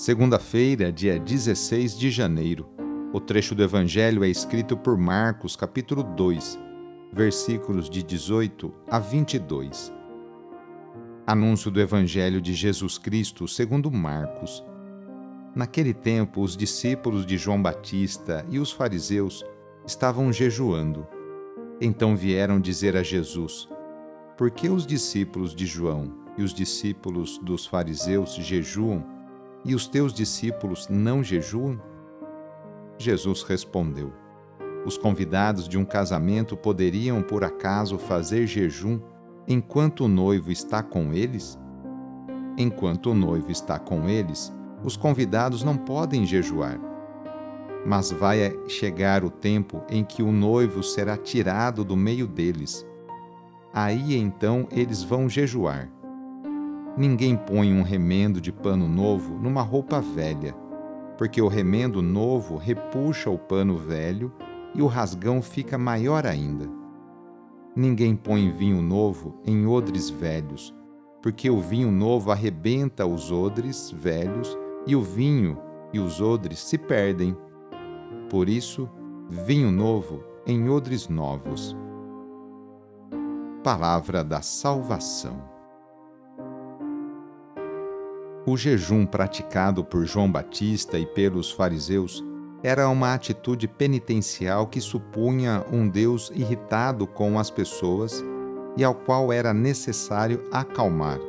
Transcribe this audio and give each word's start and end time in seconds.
Segunda-feira, 0.00 0.90
dia 0.90 1.20
16 1.20 1.98
de 1.98 2.10
janeiro. 2.10 2.66
O 3.12 3.20
trecho 3.20 3.54
do 3.54 3.62
Evangelho 3.62 4.24
é 4.24 4.30
escrito 4.30 4.74
por 4.74 4.96
Marcos, 4.96 5.56
capítulo 5.56 6.02
2, 6.02 6.58
versículos 7.12 7.90
de 7.90 8.02
18 8.02 8.72
a 8.88 8.98
22. 8.98 9.92
Anúncio 11.26 11.70
do 11.70 11.78
Evangelho 11.78 12.40
de 12.40 12.54
Jesus 12.54 12.96
Cristo 12.96 13.46
segundo 13.46 13.90
Marcos. 13.90 14.64
Naquele 15.54 15.92
tempo, 15.92 16.40
os 16.40 16.56
discípulos 16.56 17.26
de 17.26 17.36
João 17.36 17.60
Batista 17.60 18.46
e 18.48 18.58
os 18.58 18.72
fariseus 18.72 19.44
estavam 19.86 20.32
jejuando. 20.32 21.06
Então 21.78 22.16
vieram 22.16 22.58
dizer 22.58 22.96
a 22.96 23.02
Jesus: 23.02 23.68
Por 24.38 24.50
que 24.50 24.70
os 24.70 24.86
discípulos 24.86 25.54
de 25.54 25.66
João 25.66 26.10
e 26.38 26.42
os 26.42 26.54
discípulos 26.54 27.36
dos 27.36 27.66
fariseus 27.66 28.34
jejuam? 28.36 29.19
E 29.64 29.74
os 29.74 29.86
teus 29.86 30.12
discípulos 30.12 30.88
não 30.88 31.22
jejuam? 31.22 31.80
Jesus 32.98 33.42
respondeu: 33.42 34.12
Os 34.84 34.96
convidados 34.96 35.68
de 35.68 35.78
um 35.78 35.84
casamento 35.84 36.56
poderiam, 36.56 37.22
por 37.22 37.44
acaso, 37.44 37.98
fazer 37.98 38.46
jejum 38.46 39.00
enquanto 39.46 40.04
o 40.04 40.08
noivo 40.08 40.50
está 40.50 40.82
com 40.82 41.12
eles? 41.12 41.58
Enquanto 42.56 43.10
o 43.10 43.14
noivo 43.14 43.50
está 43.50 43.78
com 43.78 44.08
eles, 44.08 44.52
os 44.84 44.96
convidados 44.96 45.62
não 45.62 45.76
podem 45.76 46.26
jejuar. 46.26 46.78
Mas 47.86 48.10
vai 48.10 48.54
chegar 48.68 49.24
o 49.24 49.30
tempo 49.30 49.82
em 49.88 50.04
que 50.04 50.22
o 50.22 50.30
noivo 50.30 50.82
será 50.82 51.16
tirado 51.16 51.84
do 51.84 51.96
meio 51.96 52.26
deles. 52.26 52.86
Aí 53.72 54.14
então 54.14 54.68
eles 54.70 55.02
vão 55.02 55.28
jejuar 55.28 55.90
Ninguém 56.96 57.36
põe 57.36 57.72
um 57.72 57.82
remendo 57.82 58.40
de 58.40 58.52
pano 58.52 58.88
novo 58.88 59.38
numa 59.38 59.62
roupa 59.62 60.00
velha, 60.00 60.54
porque 61.16 61.40
o 61.40 61.48
remendo 61.48 62.02
novo 62.02 62.56
repuxa 62.56 63.30
o 63.30 63.38
pano 63.38 63.76
velho 63.76 64.32
e 64.74 64.82
o 64.82 64.86
rasgão 64.86 65.40
fica 65.40 65.78
maior 65.78 66.26
ainda. 66.26 66.68
Ninguém 67.76 68.16
põe 68.16 68.50
vinho 68.50 68.82
novo 68.82 69.40
em 69.46 69.66
odres 69.66 70.10
velhos, 70.10 70.74
porque 71.22 71.48
o 71.48 71.60
vinho 71.60 71.90
novo 71.92 72.32
arrebenta 72.32 73.06
os 73.06 73.30
odres 73.30 73.90
velhos 73.90 74.58
e 74.86 74.96
o 74.96 75.02
vinho 75.02 75.56
e 75.92 76.00
os 76.00 76.20
odres 76.20 76.58
se 76.58 76.76
perdem. 76.76 77.36
Por 78.28 78.48
isso, 78.48 78.88
vinho 79.28 79.70
novo 79.70 80.24
em 80.46 80.68
odres 80.68 81.08
novos. 81.08 81.76
Palavra 83.62 84.24
da 84.24 84.42
Salvação. 84.42 85.59
O 88.50 88.56
jejum 88.56 89.06
praticado 89.06 89.84
por 89.84 90.04
João 90.04 90.28
Batista 90.28 90.98
e 90.98 91.06
pelos 91.06 91.52
fariseus 91.52 92.20
era 92.64 92.88
uma 92.88 93.14
atitude 93.14 93.68
penitencial 93.68 94.66
que 94.66 94.80
supunha 94.80 95.64
um 95.70 95.88
Deus 95.88 96.32
irritado 96.34 97.06
com 97.06 97.38
as 97.38 97.48
pessoas 97.48 98.24
e 98.76 98.82
ao 98.82 98.92
qual 98.92 99.32
era 99.32 99.54
necessário 99.54 100.42
acalmar, 100.50 101.20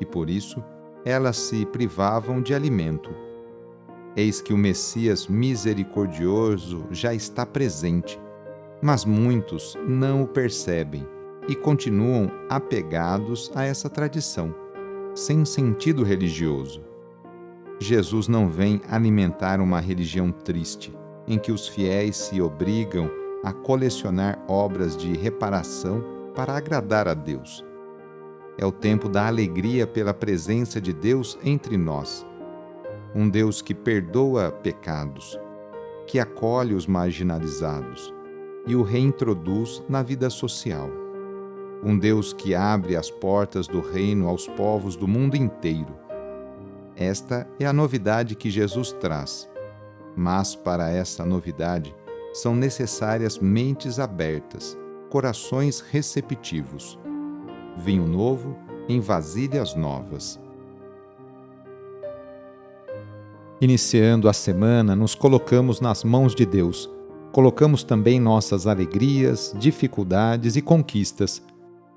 e 0.00 0.04
por 0.04 0.28
isso 0.28 0.60
elas 1.04 1.36
se 1.36 1.64
privavam 1.66 2.42
de 2.42 2.52
alimento. 2.52 3.14
Eis 4.16 4.40
que 4.40 4.52
o 4.52 4.58
Messias 4.58 5.28
misericordioso 5.28 6.84
já 6.90 7.14
está 7.14 7.46
presente, 7.46 8.20
mas 8.82 9.04
muitos 9.04 9.78
não 9.86 10.22
o 10.22 10.26
percebem 10.26 11.06
e 11.46 11.54
continuam 11.54 12.28
apegados 12.48 13.52
a 13.54 13.64
essa 13.64 13.88
tradição 13.88 14.65
sem 15.16 15.46
sentido 15.46 16.02
religioso. 16.02 16.84
Jesus 17.80 18.28
não 18.28 18.50
vem 18.50 18.82
alimentar 18.86 19.60
uma 19.60 19.80
religião 19.80 20.30
triste, 20.30 20.94
em 21.26 21.38
que 21.38 21.50
os 21.50 21.66
fiéis 21.66 22.16
se 22.16 22.40
obrigam 22.40 23.10
a 23.42 23.50
colecionar 23.50 24.38
obras 24.46 24.94
de 24.94 25.16
reparação 25.16 26.04
para 26.34 26.54
agradar 26.54 27.08
a 27.08 27.14
Deus. 27.14 27.64
É 28.58 28.66
o 28.66 28.70
tempo 28.70 29.08
da 29.08 29.26
alegria 29.26 29.86
pela 29.86 30.12
presença 30.12 30.80
de 30.82 30.92
Deus 30.92 31.38
entre 31.42 31.78
nós. 31.78 32.26
Um 33.14 33.28
Deus 33.28 33.62
que 33.62 33.74
perdoa 33.74 34.52
pecados, 34.52 35.38
que 36.06 36.18
acolhe 36.18 36.74
os 36.74 36.86
marginalizados 36.86 38.12
e 38.66 38.76
o 38.76 38.82
reintroduz 38.82 39.82
na 39.88 40.02
vida 40.02 40.28
social 40.28 41.05
um 41.82 41.98
Deus 41.98 42.32
que 42.32 42.54
abre 42.54 42.96
as 42.96 43.10
portas 43.10 43.66
do 43.66 43.80
reino 43.80 44.28
aos 44.28 44.46
povos 44.48 44.96
do 44.96 45.06
mundo 45.06 45.36
inteiro. 45.36 45.94
Esta 46.96 47.46
é 47.60 47.66
a 47.66 47.72
novidade 47.72 48.34
que 48.34 48.50
Jesus 48.50 48.92
traz. 48.92 49.48
Mas 50.16 50.54
para 50.54 50.90
essa 50.90 51.24
novidade 51.24 51.94
são 52.32 52.56
necessárias 52.56 53.38
mentes 53.38 53.98
abertas, 53.98 54.76
corações 55.10 55.80
receptivos. 55.80 56.98
Vinho 57.76 58.06
novo 58.06 58.56
em 58.88 58.98
vasilhas 58.98 59.74
novas. 59.74 60.40
Iniciando 63.60 64.28
a 64.28 64.32
semana, 64.32 64.96
nos 64.96 65.14
colocamos 65.14 65.80
nas 65.80 66.04
mãos 66.04 66.34
de 66.34 66.46
Deus. 66.46 66.90
Colocamos 67.32 67.82
também 67.82 68.18
nossas 68.18 68.66
alegrias, 68.66 69.54
dificuldades 69.58 70.56
e 70.56 70.62
conquistas 70.62 71.42